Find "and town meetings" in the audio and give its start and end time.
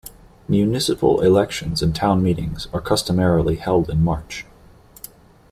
1.83-2.67